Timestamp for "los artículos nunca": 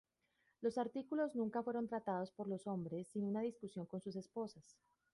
0.61-1.61